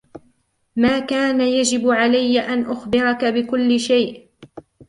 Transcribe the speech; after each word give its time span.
ما 0.75 0.99
كان 0.99 1.41
يجب 1.41 1.87
علي 1.89 2.39
أن 2.39 2.65
أخبرك 2.71 3.25
بكل 3.25 3.79
شيء 3.79 4.27